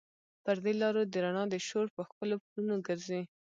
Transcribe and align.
پر 0.43 0.57
دې 0.63 0.73
لارو 0.81 1.01
د 1.11 1.15
رڼا 1.23 1.43
د 1.49 1.55
شور، 1.67 1.87
په 1.95 2.01
ښکلو 2.07 2.35
پلونو 2.43 2.75
ګرزي 2.87 3.21